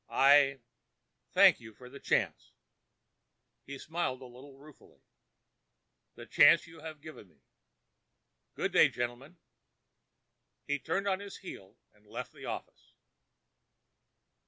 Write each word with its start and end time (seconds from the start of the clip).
I—thank 0.09 1.59
you 1.59 1.75
for 1.75 1.87
the 1.87 1.99
chance"—he 1.99 3.77
smiled 3.77 4.19
a 4.23 4.25
little 4.25 4.57
ruefully—"the 4.57 6.25
chance 6.25 6.65
you 6.65 6.79
have 6.79 7.01
given 7.03 7.27
me. 7.27 7.43
Good 8.55 8.71
day, 8.71 8.89
gentlemen." 8.89 9.37
He 10.65 10.79
turned 10.79 11.07
on 11.07 11.19
his 11.19 11.37
heel 11.37 11.77
and 11.93 12.07
left 12.07 12.33
the 12.33 12.45
office. 12.45 12.93